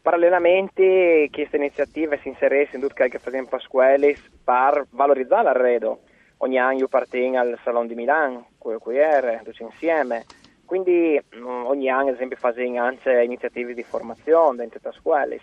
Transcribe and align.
Parallelamente 0.00 1.28
queste 1.30 1.56
iniziative 1.56 2.18
si 2.18 2.28
inseriscono 2.28 2.76
in 2.76 2.80
tutto 2.80 2.94
quello 2.94 3.10
che 3.10 3.18
fa 3.18 3.28
esempio 3.28 3.56
a 3.56 3.60
scuelis 3.60 4.30
per 4.44 4.86
valorizzare 4.90 5.42
l'arredo. 5.44 6.00
Ogni 6.38 6.58
anno 6.58 6.78
io 6.78 6.88
partengo 6.88 7.38
al 7.38 7.58
Salon 7.62 7.86
di 7.86 7.94
Milano, 7.94 8.50
quello 8.58 8.78
qui 8.78 8.96
era, 8.96 9.40
tutti 9.44 9.62
insieme. 9.62 10.24
Quindi 10.64 11.20
mm, 11.36 11.66
ogni 11.66 11.90
anno 11.90 12.08
ad 12.08 12.14
esempio 12.14 12.36
facciamo 12.36 12.80
anche 12.80 13.22
iniziative 13.22 13.74
di 13.74 13.82
formazione 13.82 14.56
dentro 14.56 14.80
le 14.82 14.92
scuole. 14.92 15.40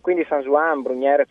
Quindi 0.00 0.24
San 0.24 0.40
Juan, 0.40 0.82
Brugnere 0.82 1.24
e 1.24 1.26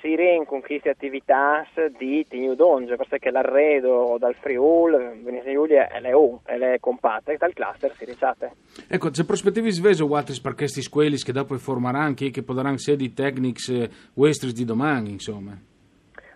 Tulmiens 0.00 0.42
si 0.42 0.44
con 0.46 0.60
queste 0.60 0.90
attività 0.90 1.66
di 1.98 2.26
Tigno 2.28 2.54
Donge, 2.54 2.96
perché 2.96 3.30
l'arredo 3.30 4.16
dal 4.18 4.34
Friul, 4.34 5.20
Venezia 5.22 5.52
Giulia, 5.52 5.88
è 5.88 6.00
le 6.00 6.12
U, 6.12 6.40
è 6.44 6.56
le 6.56 6.78
compatte, 6.80 7.32
e 7.32 7.36
dal 7.36 7.52
cluster 7.52 7.92
si 7.94 8.04
ricciate. 8.04 8.52
Ecco, 8.88 9.10
c'è 9.10 9.24
prospettive 9.24 9.70
svese 9.70 10.02
o 10.02 10.14
altre 10.14 10.34
per 10.42 10.54
questi 10.54 10.82
scueli 10.82 11.16
che 11.16 11.32
dopo 11.32 11.56
formeranno 11.56 12.04
anche, 12.04 12.30
che 12.30 12.42
potranno 12.42 12.76
sedi 12.78 13.12
tecnici 13.12 13.82
eh, 13.82 13.90
westris 14.14 14.52
di 14.52 14.64
domani, 14.64 15.10
insomma? 15.10 15.56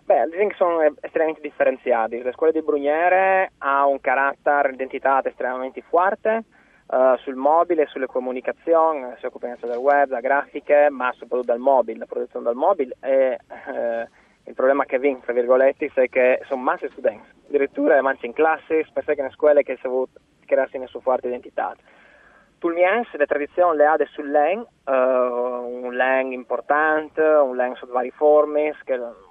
Beh, 0.04 0.24
diciamo 0.24 0.48
che 0.48 0.54
sono 0.56 0.94
estremamente 1.00 1.40
differenziati. 1.42 2.22
La 2.22 2.32
scuola 2.32 2.52
di 2.52 2.62
Brugnere 2.62 3.52
ha 3.58 3.86
un 3.86 4.00
carattere, 4.00 4.72
identità 4.72 5.20
estremamente 5.24 5.82
forte, 5.88 6.44
Uh, 6.90 7.16
sul 7.18 7.36
mobile, 7.36 7.86
sulle 7.86 8.06
comunicazioni, 8.06 9.14
si 9.20 9.26
occupa 9.26 9.46
del 9.60 9.76
web, 9.76 10.08
da 10.08 10.18
grafiche, 10.18 10.88
ma 10.90 11.12
soprattutto 11.12 11.52
dal 11.52 11.60
mobile, 11.60 12.00
la 12.00 12.06
produzione 12.06 12.44
dal 12.44 12.56
mobile 12.56 12.96
e 13.00 13.38
uh, 13.46 14.08
il 14.48 14.54
problema 14.54 14.84
che 14.86 14.98
viene, 14.98 15.20
tra 15.20 15.32
virgolette, 15.32 15.88
è 15.94 16.08
che 16.08 16.42
sono 16.48 16.62
massi 16.62 16.88
studenti, 16.90 17.28
addirittura 17.46 18.02
manci 18.02 18.26
in 18.26 18.32
classe, 18.32 18.82
spesso 18.86 19.12
che 19.12 19.20
nelle 19.20 19.34
scuole 19.34 19.62
che 19.62 19.78
si 19.80 19.86
è 19.86 20.44
crearsi 20.44 20.78
una 20.78 20.88
sua 20.88 20.98
forte 20.98 21.28
identità. 21.28 21.76
Tulmiens, 22.58 23.08
le 23.12 23.26
tradizioni 23.26 23.76
le 23.76 23.86
ha 23.86 23.96
sul 24.06 24.28
LEN, 24.28 24.58
uh, 24.58 24.92
un 24.92 25.94
LEN 25.94 26.32
importante, 26.32 27.22
un 27.22 27.54
LEN 27.54 27.76
sotto 27.76 27.92
vari 27.92 28.10
forme, 28.10 28.74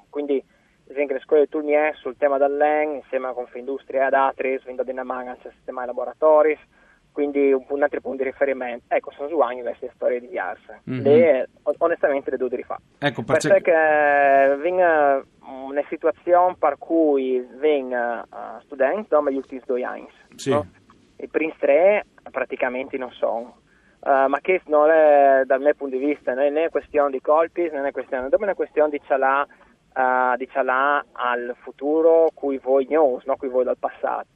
quindi 0.10 0.38
ad 0.38 0.92
esempio 0.92 1.16
le 1.16 1.22
scuole 1.22 1.44
di 1.44 1.50
Tulmiens 1.50 1.98
sul 1.98 2.16
tema 2.16 2.38
del 2.38 2.56
LEN, 2.56 2.96
insieme 2.96 3.28
a 3.28 3.34
Confindustria 3.34 4.08
ed 4.08 4.14
Atris, 4.14 4.64
vinto 4.64 4.84
di 4.84 4.94
Namagan, 4.94 5.38
c'è 5.42 5.48
il 5.48 5.54
sistema 5.56 5.82
di 5.82 5.88
laboratori, 5.88 6.58
quindi 7.12 7.52
un, 7.52 7.84
altro 7.84 8.02
punto 8.02 8.24
di 8.24 8.30
riferimento. 8.30 8.86
Ecco, 8.94 9.12
sono 9.12 9.30
Juan 9.30 9.62
queste 9.62 9.92
storie 9.96 10.20
diverse. 10.20 10.82
Mm-hmm. 10.90 11.04
Le, 11.04 11.50
onestamente 11.78 12.32
le 12.32 12.38
devo 12.38 12.56
rifare. 12.56 12.82
Ecco, 13.00 13.24
perché 13.24 13.62
che 13.62 14.58
viene 14.62 15.24
una 15.42 15.84
situazione 15.90 16.56
per 16.58 16.78
cui 16.78 17.46
vengono 17.58 18.26
uh, 18.30 18.62
studenti 18.62 19.10
come 19.10 19.34
gli 19.34 19.38
ultimi 19.38 19.62
due 19.66 19.84
anni. 19.84 20.08
Sì. 20.36 20.52
No? 20.52 20.66
I 21.18 21.28
primi 21.28 21.54
tre 21.58 22.06
praticamente 22.32 22.98
non 22.98 23.12
sono. 23.12 23.58
Uh, 24.00 24.28
ma 24.28 24.40
che 24.42 24.62
non 24.68 24.90
è, 24.90 25.42
dal 25.46 25.60
mio 25.60 25.74
punto 25.76 25.98
di 25.98 26.06
vista 26.06 26.34
non 26.34 26.56
è 26.56 26.70
questione 26.70 27.12
di 27.12 27.20
colpi, 27.20 27.70
non 27.70 27.86
è 27.86 27.92
questione, 27.92 28.30
è 28.30 28.36
una 28.36 28.54
questione 28.54 28.90
di 28.92 29.02
cialà, 29.06 29.46
uh, 29.46 30.38
di 30.38 30.48
cialà 30.50 31.04
al 31.12 31.54
futuro 31.60 32.30
cui 32.34 32.58
voi 32.60 32.86
news, 32.88 33.26
non 33.26 33.36
cui 33.36 33.50
voi 33.50 33.66
dal 33.66 33.78
passato. 33.78 34.28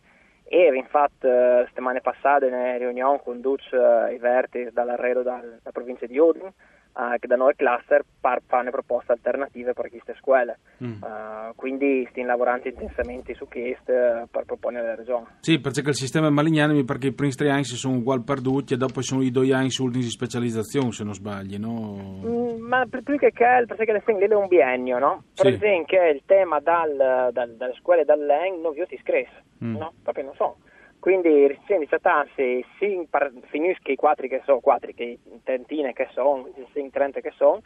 E 0.46 0.76
infatti 0.76 1.28
eh, 1.28 1.64
settimane 1.68 2.02
passate 2.02 2.50
nella 2.50 2.78
riunione 2.78 3.22
conduce 3.24 3.76
eh, 3.76 4.14
i 4.14 4.18
vertici 4.18 4.70
dall'arredo 4.72 5.22
dalla 5.24 5.72
provincia 5.72 6.06
di 6.06 6.18
Udine 6.18 6.54
uh, 6.94 7.18
che 7.20 7.28
da 7.28 7.36
noi 7.36 7.56
cluster 7.56 8.04
per 8.20 8.42
fare 8.46 8.70
proposte 8.72 9.12
alternative 9.12 9.74
per 9.74 9.90
queste 9.90 10.16
scuole. 10.20 10.60
Mm. 10.84 11.02
Uh, 11.02 11.56
quindi 11.56 12.08
stiamo 12.10 12.30
lavorando 12.30 12.68
intensamente 12.68 13.34
su 13.34 13.48
questo 13.48 13.92
uh, 13.92 14.28
per 14.30 14.46
proporre 14.46 14.80
alla 14.80 14.96
regione. 14.96 15.38
Sì, 15.42 15.60
perché 15.60 15.82
il 15.82 15.96
sistema 15.96 16.30
malignano 16.30 16.74
mi 16.74 16.84
pare 16.84 17.00
che 17.00 17.08
i 17.08 17.14
primi 17.14 17.34
tre 17.34 17.50
anni 17.50 17.64
sono 17.64 17.98
uguali 17.98 18.24
perduti 18.24 18.74
e 18.74 18.78
dopo 18.78 19.02
sono 19.02 19.22
i 19.22 19.32
due 19.32 19.54
anni 19.54 19.70
su 19.70 19.90
di 19.90 20.02
specializzazione, 20.04 20.92
se 20.92 21.04
non 21.04 21.14
sbaglio, 21.14 21.58
no? 21.58 22.22
Mm, 22.26 22.62
ma 22.62 22.86
più 22.86 23.18
che 23.18 23.32
che 23.32 23.66
perché 23.68 23.92
le 23.92 24.04
è 24.06 24.34
un 24.34 24.48
biennio, 24.48 25.00
no? 25.00 25.24
Per 25.36 25.48
sì. 25.48 25.54
esempio 25.54 26.08
il 26.08 26.22
tema 26.26 26.60
dal, 26.60 27.30
dal, 27.32 27.56
dalle 27.56 27.74
scuole 27.80 28.06
dall'EN 28.06 28.62
non 28.62 28.74
vi 28.74 28.82
ho 28.82 28.86
iscresso, 28.90 29.42
mm. 29.64 29.76
no? 29.76 29.94
Proprio 30.02 30.26
non 30.26 30.36
so. 30.36 30.58
Quindi 31.04 31.48
recenti 31.48 31.86
se 32.34 32.64
si 32.80 33.10
finisce 33.50 33.92
i 33.92 33.98
quattro 33.98 34.26
che 34.26 34.42
sono, 34.46 34.62
quattro 34.62 34.90
che 34.96 35.20
trentine 35.44 35.92
che 35.92 36.08
sono, 36.14 36.50
in 36.76 36.90
30 36.92 37.20
che 37.20 37.34
sono, 37.36 37.60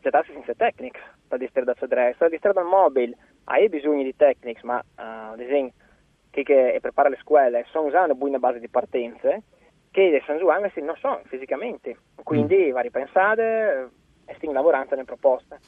trattarsi 0.00 0.30
senza 0.30 0.54
tecnics 0.54 1.00
per 1.26 1.40
distrarre 1.40 1.66
da 1.66 1.74
adesso. 1.80 2.18
Per 2.18 2.30
distrarre 2.30 2.54
dal 2.54 2.70
mobile 2.70 3.16
hai 3.46 3.68
bisogno 3.68 4.04
di 4.04 4.14
tecnics, 4.14 4.62
ma 4.62 4.76
uh, 4.76 5.32
ad 5.32 5.40
esempio 5.40 5.82
che, 6.30 6.44
che 6.44 6.78
prepara 6.80 7.08
le 7.08 7.18
scuole 7.22 7.66
sono 7.72 7.88
usando 7.88 8.12
una 8.12 8.14
buona 8.14 8.38
base 8.38 8.60
di 8.60 8.68
partenze 8.68 9.42
che 9.90 10.08
le 10.08 10.22
San 10.24 10.36
Juan 10.36 10.70
non 10.76 10.96
sono 10.98 11.22
fisicamente. 11.24 11.96
Quindi 12.22 12.68
mm. 12.68 12.70
va 12.70 12.80
ripensate 12.82 13.90
e 14.26 14.34
stiamo 14.34 14.54
lavorando 14.54 14.90
nelle 14.90 15.06
proposte. 15.06 15.58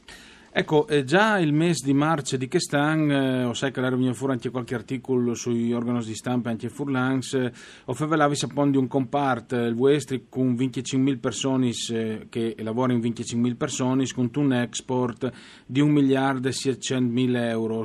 Ecco, 0.51 0.89
eh, 0.89 1.05
già 1.05 1.39
il 1.39 1.53
mese 1.53 1.85
di 1.85 1.93
marzo 1.93 2.39
di 2.39 2.49
quest'anno, 2.49 3.13
eh, 3.13 3.45
ho 3.45 3.53
sai 3.53 3.71
che 3.71 3.83
la 3.83 3.91
venuto 3.91 4.15
fuori 4.15 4.33
anche 4.33 4.49
qualche 4.49 4.75
articolo 4.75 5.35
sui 5.35 5.75
organi 5.75 6.03
di 6.03 6.15
stampa 6.15 6.49
anche 6.49 6.71
Furlans, 6.71 7.35
eh, 7.35 7.53
ho 7.85 7.93
fatto 7.93 8.35
sapone 8.35 8.71
di 8.71 8.79
un 8.79 8.89
comparto, 8.89 9.57
il 9.57 9.75
vostro, 9.75 10.19
con 10.31 10.55
25.000 10.55 11.21
persone 11.21 11.71
eh, 11.93 12.27
che 12.31 12.55
lavorano 12.61 12.99
in 12.99 13.13
25.000 13.13 13.57
persone, 13.57 14.07
con 14.15 14.31
un 14.37 14.53
export 14.55 15.31
di 15.67 15.81
1 15.81 15.93
miliardo 15.93 16.49
e 16.49 16.53
600.000 16.53 17.37
euro. 17.49 17.83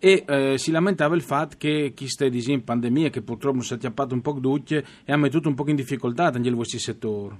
E 0.00 0.24
eh, 0.26 0.58
si 0.58 0.72
lamentava 0.72 1.14
il 1.14 1.22
fatto 1.22 1.54
che 1.56 1.92
chi 1.94 2.08
sta 2.08 2.24
in 2.24 2.64
pandemia, 2.64 3.08
che 3.08 3.22
purtroppo 3.22 3.60
si 3.60 3.72
è 3.72 3.76
attappato 3.76 4.14
un 4.14 4.20
po' 4.20 4.32
ducce, 4.32 4.84
e 5.04 5.12
ha 5.12 5.16
messo 5.16 5.40
un 5.44 5.54
po' 5.54 5.68
in 5.68 5.76
difficoltà 5.76 6.30
nel 6.30 6.56
vostro 6.56 6.78
settore. 6.80 7.36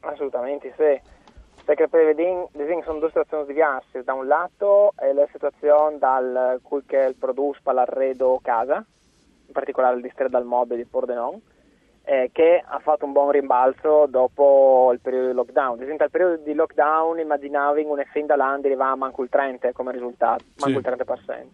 Assolutamente, 0.00 0.74
sì 0.76 1.12
perché 1.64 1.88
per 1.88 2.04
vedere 2.04 2.48
sono 2.84 2.98
due 2.98 3.08
situazioni 3.08 3.46
diverse. 3.46 4.04
Da 4.04 4.12
un 4.12 4.26
lato 4.26 4.92
è 4.96 5.12
la 5.12 5.26
situazione 5.32 5.98
dal 5.98 6.60
cui 6.62 6.82
che 6.84 6.98
il 6.98 7.16
produce 7.16 7.60
per 7.62 7.74
l'arredo 7.74 8.38
casa, 8.42 8.84
in 9.46 9.52
particolare 9.52 9.96
il 9.96 10.02
distretto 10.02 10.30
dal 10.30 10.44
mobile 10.44 10.76
di 10.76 10.84
Pordenon, 10.84 11.40
eh, 12.04 12.28
che 12.32 12.62
ha 12.64 12.78
fatto 12.80 13.06
un 13.06 13.12
buon 13.12 13.30
rimbalzo 13.30 14.06
dopo 14.06 14.90
il 14.92 15.00
periodo 15.00 15.28
di 15.28 15.32
lockdown. 15.32 15.74
Ad 15.76 15.82
esempio, 15.82 16.04
al 16.04 16.10
periodo 16.10 16.36
di 16.36 16.54
lockdown 16.54 17.18
immaginavi 17.18 17.84
un 17.84 17.98
effetto 17.98 18.36
land 18.36 18.64
arrivava 18.64 18.92
a 18.92 18.96
manco 18.96 19.22
il 19.22 19.30
30 19.30 19.72
come 19.72 19.92
risultato, 19.92 20.44
manco 20.58 20.80
sì. 20.80 20.86
il 20.86 20.96
30%. 20.96 21.46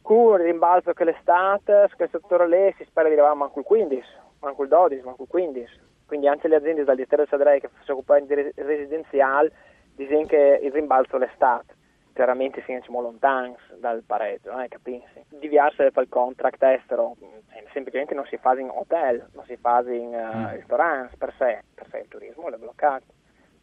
Con 0.00 0.40
il 0.40 0.46
rimbalzo 0.46 0.94
che 0.94 1.04
l'estate, 1.04 1.86
su 1.90 1.96
questo 1.96 2.18
settore 2.22 2.48
lì 2.48 2.74
si 2.78 2.84
spera 2.84 3.08
di 3.08 3.12
arrivare 3.12 3.34
a 3.34 3.36
manco 3.36 3.58
il 3.58 3.66
15, 3.66 4.08
manco 4.40 4.62
il 4.62 4.68
12, 4.68 5.02
manco 5.02 5.22
il 5.24 5.28
15. 5.28 5.80
Quindi 6.08 6.26
anche 6.26 6.48
le 6.48 6.56
aziende 6.56 6.84
dal 6.84 6.96
distretto 6.96 7.24
di 7.24 7.28
Sadrei 7.28 7.60
che 7.60 7.68
si 7.84 7.90
occupano 7.90 8.24
di 8.24 8.34
residenziale 8.56 9.52
dicono 9.94 10.24
che 10.24 10.60
il 10.62 10.72
rimbalzo 10.72 11.18
l'estate 11.18 11.76
chiaramente 12.14 12.64
siamo 12.64 13.00
lontani 13.00 13.54
dal 13.78 14.02
pareggio, 14.04 14.58
eh, 14.58 14.66
capisci? 14.66 15.22
Diverse 15.28 15.92
il 15.94 16.06
contract 16.08 16.60
estero, 16.64 17.14
eh, 17.20 17.64
semplicemente 17.72 18.12
non 18.14 18.24
si 18.26 18.36
fa 18.38 18.58
in 18.58 18.70
hotel, 18.70 19.24
non 19.34 19.44
si 19.44 19.56
fa 19.56 19.84
in 19.86 20.08
uh, 20.08 20.38
mm. 20.38 20.54
ristoranti 20.54 21.16
per 21.16 21.32
sé, 21.38 21.62
per 21.74 21.86
sé 21.90 21.98
il 21.98 22.08
turismo 22.08 22.48
è 22.48 22.56
bloccato, 22.56 23.04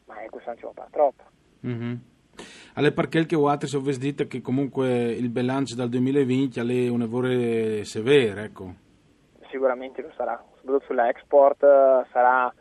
ma 0.05 0.21
è 0.21 0.29
questo 0.29 0.51
non 0.51 0.59
ci 0.59 0.67
fare 0.73 0.89
troppo. 0.89 1.23
Mm-hmm. 1.67 1.95
Alle 2.75 2.91
perché 2.93 3.25
che 3.25 3.35
ho 3.35 3.57
detto 3.97 4.27
che 4.27 4.39
comunque 4.39 5.11
il 5.11 5.29
bilancio 5.29 5.75
dal 5.75 5.89
2020 5.89 6.59
è 6.59 6.89
un 6.89 7.01
errore 7.01 7.83
severo, 7.83 8.39
ecco. 8.39 8.73
Sicuramente 9.49 10.01
lo 10.01 10.11
sarà, 10.15 10.41
soprattutto 10.65 10.85
sull'export 10.85 11.61
uh, 11.61 12.05
sarà 12.11 12.51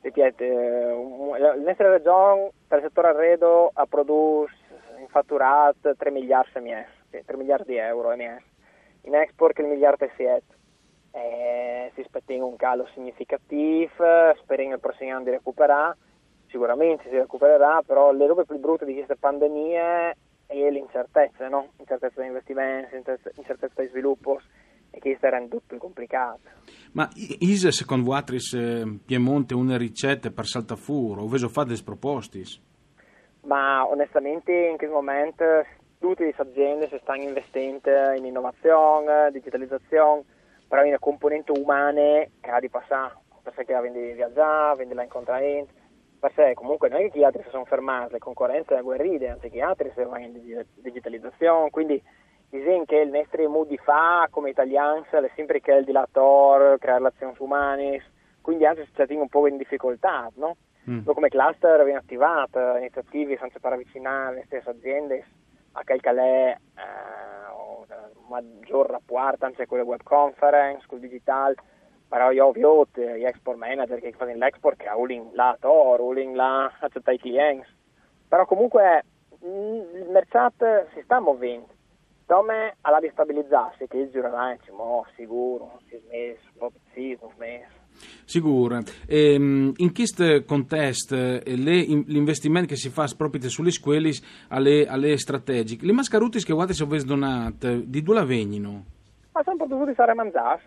ripeto, 0.00 1.36
la 1.36 1.54
nostra 1.56 1.90
regione 1.90 2.52
per 2.66 2.78
il 2.78 2.84
settore 2.84 3.08
arredo 3.08 3.70
ha 3.74 3.86
prodotto 3.86 4.48
fatturato 5.08 5.94
3 5.96 6.10
miliardi 6.10 6.60
MES, 6.60 6.86
3 7.10 7.36
miliardi 7.36 7.72
di 7.72 7.78
euro 7.78 8.14
MES. 8.16 8.42
In 9.02 9.14
export 9.14 9.58
il 9.58 9.66
miliardo 9.66 10.04
e 10.04 10.10
7. 10.16 10.42
Eh, 11.12 11.90
si 11.94 12.02
aspetta 12.02 12.32
un 12.34 12.54
calo 12.54 12.86
significativo, 12.94 13.90
speriamo 14.36 14.74
il 14.74 14.80
prossimo 14.80 15.10
anno 15.10 15.24
di 15.24 15.30
recuperare, 15.30 15.96
sicuramente 16.46 17.08
si 17.08 17.16
recupererà, 17.16 17.82
però 17.84 18.12
le 18.12 18.28
robe 18.28 18.44
più 18.44 18.58
brutte 18.58 18.84
di 18.84 18.94
queste 18.94 19.16
pandemie 19.16 20.16
è 20.46 20.70
l'incertezza, 20.70 21.48
no? 21.48 21.70
Incertezza 21.78 22.20
di 22.20 22.28
investimenti, 22.28 22.94
incertezza 22.94 23.82
di 23.82 23.88
sviluppo 23.88 24.40
e 24.90 24.98
questo 24.98 25.28
rende 25.28 25.48
tutto 25.48 25.64
più 25.66 25.78
complicato. 25.78 26.59
Ma 26.92 27.08
is 27.14 27.68
secondo 27.68 28.10
voi 28.10 28.22
eh, 28.54 28.98
Piemonte 29.04 29.54
una 29.54 29.76
ricetta 29.76 30.30
per 30.30 30.46
saltafuro, 30.46 31.22
o 31.22 31.28
vedo 31.28 31.48
fate 31.48 31.68
dei 31.68 31.82
proposti? 31.82 32.68
ma 33.42 33.86
onestamente 33.86 34.52
in 34.52 34.76
questo 34.76 34.94
momento 34.94 35.44
tutte 35.98 36.24
le 36.24 36.34
aziende 36.36 36.88
si 36.88 36.98
stanno 37.02 37.22
investendo 37.22 38.12
in 38.16 38.24
innovazione, 38.24 39.30
digitalizzazione, 39.32 40.24
però 40.66 40.84
in 40.84 40.96
componente 40.98 41.52
umane 41.52 42.32
che 42.40 42.50
ha 42.50 42.60
di 42.60 42.68
passare, 42.68 43.16
perché 43.42 43.72
la 43.72 43.80
vendi 43.80 44.12
viaggiare, 44.12 44.76
vendi 44.76 44.94
la 44.94 45.02
incontrare, 45.02 45.66
per 46.18 46.54
comunque 46.54 46.88
non 46.88 47.00
è 47.00 47.10
che 47.10 47.18
gli 47.18 47.24
altri 47.24 47.42
si 47.42 47.50
sono 47.50 47.64
fermati, 47.64 48.12
le 48.12 48.18
concorrenze 48.18 48.80
guerride, 48.82 49.28
anzi 49.28 49.48
gli 49.50 49.60
altri 49.60 49.90
si 49.94 50.02
vanno 50.02 50.24
in 50.24 50.64
digitalizzazione, 50.76 51.70
quindi 51.70 52.02
disegno 52.50 52.84
che 52.84 52.96
il 52.96 53.10
nostro 53.10 53.48
modo 53.48 53.68
di 53.68 53.78
fa 53.78 54.26
come 54.30 54.50
italiani 54.50 55.04
è 55.08 55.30
sempre 55.34 55.60
che 55.60 55.72
il 55.72 55.84
dilator, 55.84 56.78
creare 56.78 56.98
relazioni 56.98 57.34
umane, 57.38 58.02
quindi 58.40 58.66
anzi 58.66 58.86
si 58.94 59.14
un 59.14 59.28
po' 59.28 59.46
in 59.46 59.56
difficoltà, 59.56 60.30
no? 60.34 60.56
Mm. 60.88 61.04
come 61.04 61.28
cluster 61.28 61.84
viene 61.84 61.98
attivato, 61.98 62.76
iniziative 62.76 63.36
senza 63.38 63.58
per 63.58 63.74
avvicinare 63.74 64.36
le 64.36 64.42
stesse 64.46 64.70
aziende. 64.70 65.24
A 65.72 65.82
quel 65.84 66.00
che 66.00 66.10
è 66.10 66.56
eh, 66.56 67.30
maggior 68.28 68.90
rapporto 68.90 69.44
anche 69.44 69.66
con 69.66 69.78
le 69.78 69.84
web 69.84 70.02
conference, 70.02 70.86
con 70.86 70.98
il 70.98 71.08
digital, 71.08 71.54
però 72.08 72.32
io 72.32 72.46
ovvio 72.46 72.86
gli 72.92 73.24
export 73.24 73.56
manager 73.56 74.00
che 74.00 74.12
fanno 74.12 74.34
l'export 74.34 74.76
che 74.76 74.88
ha 74.88 74.96
un 74.96 75.30
là 75.32 75.56
Tor, 75.60 76.00
un 76.00 76.34
là 76.34 76.72
accettare 76.80 77.16
i 77.16 77.20
clienti, 77.20 77.68
però 78.28 78.46
comunque 78.46 79.04
mm, 79.44 79.94
il 79.94 80.08
mercato 80.10 80.86
si 80.92 81.02
sta 81.02 81.20
muovendo, 81.20 81.68
come 82.30 82.76
alla 82.82 83.00
di 83.00 83.10
stabilizzarsi, 83.10 83.88
che 83.88 83.98
il 83.98 84.10
giro 84.10 84.28
avanti, 84.28 84.70
sicuro, 85.16 85.80
si 85.88 85.96
è 85.96 86.00
smesso, 86.06 86.48
proprio 86.56 86.80
sì, 86.94 87.16
sono 87.18 87.32
smesso 87.34 87.78
Sicuro. 88.24 88.78
Ehm, 89.08 89.72
in 89.76 89.92
questo 89.92 90.44
contesto 90.46 91.16
eh, 91.16 91.42
l'investimento 91.44 92.68
che 92.68 92.76
si 92.76 92.88
fa 92.88 93.06
proprio 93.16 93.48
sulle 93.48 93.72
scuole 93.72 94.10
alle, 94.48 94.86
alle 94.86 95.18
strategiche, 95.18 95.84
le 95.84 95.92
mascaruti 95.92 96.38
che 96.44 96.52
avete 96.52 96.80
avete 96.80 97.04
donato, 97.04 97.74
di 97.74 98.00
dove 98.00 98.24
vengono? 98.24 98.84
Ma 99.32 99.42
sono 99.42 99.66
dovuti 99.66 99.92
fare 99.94 100.14
mangiare, 100.14 100.62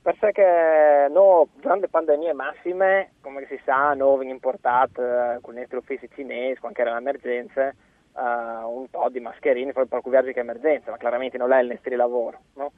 perché 0.00 1.08
no, 1.10 1.48
durante 1.60 1.86
le 1.86 1.88
pandemie 1.88 2.32
massime, 2.32 3.10
come 3.20 3.44
si 3.48 3.60
sa, 3.64 3.92
noi 3.94 4.14
abbiamo 4.14 4.32
importato 4.32 5.02
eh, 5.02 5.38
con 5.40 5.56
i 5.56 5.58
nostri 5.58 5.78
uffici 5.78 6.08
cinesi, 6.14 6.60
quando 6.60 6.80
era 6.80 6.94
l'emergenza, 6.94 7.74
uh, 8.18 8.68
un 8.68 8.88
po' 8.90 9.08
di 9.10 9.20
mascherine 9.20 9.72
per 9.72 9.86
che 10.32 10.40
emergenza, 10.40 10.90
ma 10.90 10.96
chiaramente 10.96 11.38
non 11.38 11.52
è 11.52 11.60
il 11.60 11.68
nostro 11.68 11.96
lavoro, 11.96 12.38
no? 12.54 12.72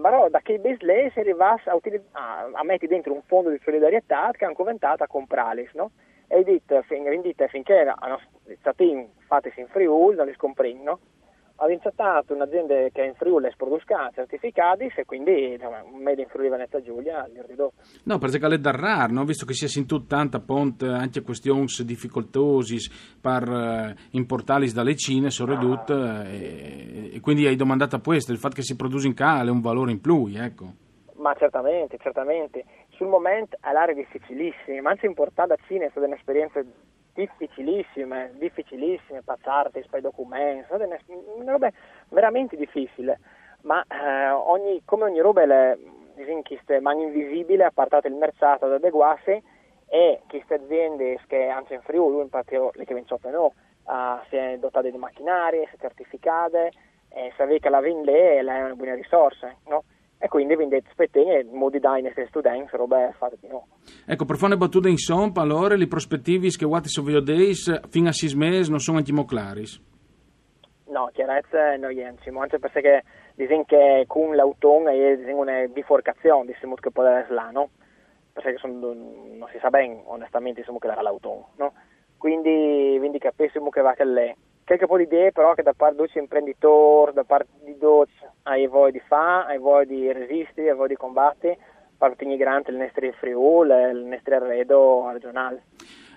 però 0.00 0.28
da 0.28 0.40
che 0.40 0.58
base 0.58 0.84
lei 0.84 1.10
si 1.10 1.20
arrivasse 1.20 1.70
a, 1.70 1.78
a, 2.12 2.48
a, 2.52 2.64
mettere 2.64 2.88
dentro 2.88 3.12
un 3.12 3.22
fondo 3.22 3.50
di 3.50 3.60
solidarietà 3.62 4.30
che 4.32 4.44
hanno 4.44 4.54
commentato 4.54 5.02
a 5.02 5.06
comprarli, 5.06 5.70
no? 5.74 5.92
E 6.26 6.42
dite, 6.42 6.82
fin, 6.82 7.04
finché 7.48 7.92
hanno 7.94 8.20
stati 8.58 9.08
fatti 9.26 9.52
in 9.56 9.68
Friuli, 9.68 10.16
non 10.16 10.26
li 10.26 10.34
scomprin, 10.34 10.82
no? 11.56 11.64
Ha 11.64 11.66
vincitato 11.66 12.34
un'azienda 12.34 12.74
che 12.92 13.02
è 13.02 13.06
in 13.06 13.14
Friuli 13.14 13.52
produce 13.56 13.84
certificati 14.14 14.92
e 14.94 15.04
quindi 15.04 15.52
insomma, 15.52 15.82
un 15.82 16.02
medio 16.02 16.24
in 16.24 16.28
Friuli 16.28 16.48
Venezia 16.48 16.82
Giulia 16.82 17.26
li 17.32 17.40
ridotto. 17.46 17.74
No, 18.04 18.18
perché 18.18 18.44
è 18.44 18.58
da 18.58 18.70
raro, 18.70 19.12
no? 19.12 19.24
visto 19.24 19.46
che 19.46 19.54
si 19.54 19.64
è 19.64 19.68
sentito 19.68 20.04
tanta 20.04 20.40
ponte 20.40 20.86
anche 20.86 21.22
questioni 21.22 21.66
difficoltose 21.84 22.76
per 23.20 23.48
uh, 23.48 23.94
importarli 24.10 24.72
dalle 24.72 24.96
Cine, 24.96 25.30
sono 25.30 25.54
ridotte 25.54 25.92
ah. 25.92 26.24
e, 26.28 27.10
e, 27.14 27.20
quindi 27.20 27.46
hai 27.46 27.56
domandato 27.56 27.96
a 27.96 28.00
questo, 28.00 28.32
il 28.32 28.38
fatto 28.38 28.56
che 28.56 28.62
si 28.62 28.76
produce 28.76 29.06
in 29.06 29.14
Cale 29.14 29.48
è 29.48 29.52
un 29.52 29.60
valore 29.60 29.92
in 29.92 30.00
più, 30.00 30.30
ecco. 30.34 30.82
Ma 31.16 31.34
certamente, 31.34 31.96
certamente. 32.02 32.64
Sul 32.90 33.06
momento 33.06 33.56
è 33.60 33.72
l'area 33.72 33.94
difficilissima, 33.94 34.82
ma 34.82 34.90
anche 34.90 35.06
importare 35.06 35.48
da 35.48 35.56
Cina 35.66 35.86
è 35.86 35.90
stata 35.90 36.06
un'esperienza 36.06 36.62
difficilissime, 37.14 38.32
difficilissime, 38.34 39.22
passarti 39.22 39.82
spai 39.82 40.00
documenti, 40.00 40.66
una 41.36 41.52
roba 41.52 41.70
veramente 42.08 42.56
difficile, 42.56 43.18
ma 43.62 43.82
eh, 43.88 44.30
ogni, 44.30 44.82
come 44.84 45.04
ogni 45.04 45.20
roba 45.20 45.46
le 45.46 45.78
queste 46.44 46.80
mani 46.80 47.04
invisibili 47.04 47.62
appartate 47.62 48.08
il 48.08 48.14
mercato 48.14 48.66
ad 48.66 48.72
adeguarsi 48.72 49.42
e 49.88 50.20
queste 50.28 50.54
aziende 50.54 51.20
che 51.26 51.48
anzi 51.48 51.74
in 51.74 51.80
Friuli, 51.82 52.20
in 52.20 52.28
particolare 52.28 52.78
le 52.78 52.84
che 52.84 52.94
vengono 52.94 53.18
no, 53.30 53.52
uh, 53.84 54.18
si 54.28 54.36
è 54.36 54.56
dotate 54.58 54.90
di 54.90 54.96
macchinari, 54.96 55.66
si 55.68 55.76
è 55.76 55.78
certificate, 55.78 56.72
e 57.08 57.32
sapete 57.36 57.60
che 57.60 57.68
la 57.68 57.80
vende 57.80 58.38
è 58.38 58.40
una 58.40 58.74
buona 58.74 58.94
risorsa, 58.94 59.54
no? 59.66 59.84
E 60.24 60.28
quindi 60.28 60.56
vendete 60.56 60.88
spettini 60.90 61.44
modi 61.52 61.78
da 61.78 61.98
in 61.98 62.10
studenti, 62.28 62.74
robe 62.78 63.12
fatte 63.18 63.36
di 63.38 63.46
nuovo. 63.46 63.66
Ecco, 64.06 64.24
per 64.24 64.36
fare 64.36 64.54
una 64.54 64.64
battuta 64.64 64.88
in 64.88 64.96
sompa, 64.96 65.42
allora, 65.42 65.76
le 65.76 65.86
prospettive 65.86 66.48
che 66.48 66.64
guardate 66.64 66.88
su 66.88 67.02
video 67.02 67.20
days 67.20 67.90
fino 67.90 68.08
a 68.08 68.12
sei 68.12 68.34
mesi 68.34 68.70
non 68.70 68.80
sono 68.80 68.96
antimoclaris? 68.96 69.82
No, 70.86 71.10
chiarezza 71.12 71.76
non 71.76 71.90
è 71.90 72.04
anche 72.04 72.58
perché 72.58 73.04
dicono 73.34 73.64
che 73.64 74.04
con 74.06 74.34
l'autunno 74.34 74.88
è 74.88 75.30
una 75.30 75.66
biforcazione, 75.66 76.46
diciamo 76.46 76.76
che 76.76 76.90
può 76.90 77.04
essere 77.04 77.34
là, 77.34 77.50
no? 77.50 77.68
Perché 78.32 78.56
sono, 78.56 78.94
non 78.94 79.46
si 79.52 79.58
sa 79.60 79.68
bene, 79.68 80.04
onestamente, 80.06 80.60
diciamo 80.60 80.78
che 80.78 80.86
era 80.86 81.02
l'autunno, 81.02 81.50
no? 81.56 81.74
Quindi, 82.16 82.96
quindi 82.98 83.18
capisco 83.18 83.60
che 83.68 83.82
va 83.82 83.92
che 83.92 84.04
lei 84.04 84.34
qualche 84.64 84.86
po' 84.86 84.96
di 84.96 85.02
idee 85.04 85.32
però 85.32 85.54
che 85.54 85.62
da 85.62 85.74
parte 85.74 86.02
di 86.02 86.18
imprenditori, 86.18 87.12
da 87.12 87.24
parte 87.24 87.50
di 87.64 87.76
Doc 87.78 88.08
hai 88.44 88.66
voglia 88.66 88.92
di 88.92 89.02
fare, 89.06 89.52
hai 89.52 89.58
voglia 89.58 89.84
di 89.84 90.12
resistere, 90.12 90.70
hai 90.70 90.76
voglia 90.76 90.88
di 90.88 90.96
combattere, 90.96 91.58
parte 91.96 92.24
migrante 92.24 92.70
il 92.70 92.78
nostro 92.78 93.10
Friuli, 93.12 93.72
il 93.90 94.04
nostro 94.04 94.36
arredo 94.36 95.10
regionale. 95.12 95.62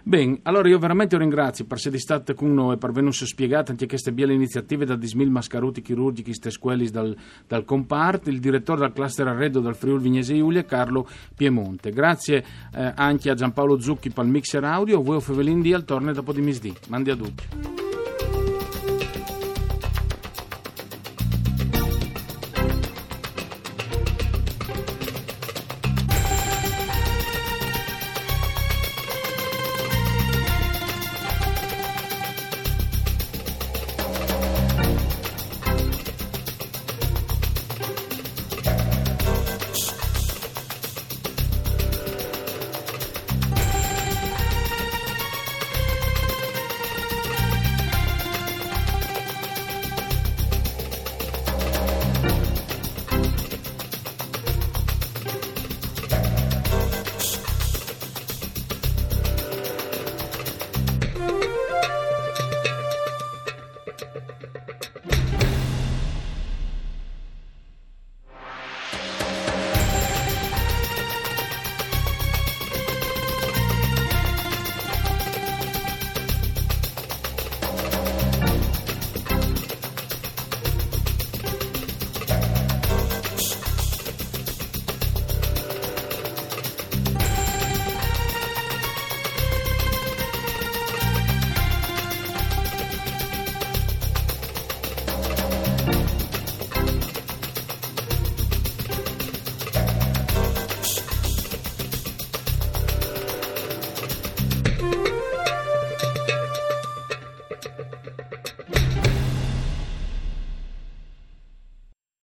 Bene, 0.08 0.39
allora 0.44 0.70
io 0.70 0.80
veramente 0.80 1.18
ringrazio 1.18 1.66
per 1.66 1.75
essere 1.75 1.98
stato 1.98 2.34
con 2.34 2.54
noi 2.54 2.75
e 2.75 2.77
per 2.77 2.92
averci 2.92 3.25
spiegato 3.25 3.72
anche 3.72 3.88
queste 3.88 4.13
belle 4.13 4.32
iniziative 4.34 4.86
da 4.86 4.96
dismil 4.96 5.30
mascaruti 5.30 5.82
chirurgici 5.82 6.32
squelli 6.50 6.89
dal, 6.89 7.13
dal 7.46 7.66
comparto, 7.66 8.30
il 8.30 8.39
direttore 8.39 8.80
del 8.80 8.94
cluster 8.94 9.27
arredo 9.27 9.60
del 9.60 9.75
Friuli 9.75 10.04
Vignese 10.04 10.34
Iulia, 10.34 10.63
Carlo 10.63 11.06
Piemonte. 11.36 11.92
Grazie 11.92 12.38
eh, 12.74 12.94
anche 12.96 13.30
a 13.30 13.34
Giampaolo 13.34 13.82
Zucchi 13.82 14.10
per 14.10 14.24
il 14.24 14.32
mixer 14.32 14.63
audio, 14.63 15.01
voi 15.01 15.20
Fevelin 15.20 15.74
al 15.74 15.84
torne 15.84 16.13
dopo 16.13 16.32
di 16.32 16.39
misdì. 16.39 16.74
Mandi 16.88 17.10
a 17.10 17.16
tutti. 17.18 17.87